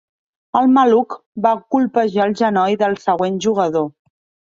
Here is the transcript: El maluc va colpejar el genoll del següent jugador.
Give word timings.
El 0.61 0.71
maluc 0.77 1.13
va 1.47 1.53
colpejar 1.77 2.27
el 2.29 2.37
genoll 2.43 2.81
del 2.83 3.01
següent 3.09 3.43
jugador. 3.49 3.91